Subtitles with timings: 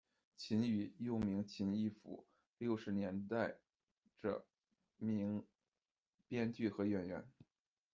[0.35, 2.25] 秦羽，又名秦亦孚，
[2.57, 3.59] 六十年代
[4.17, 4.43] 着
[4.97, 5.45] 名
[6.27, 7.23] 编剧和演员。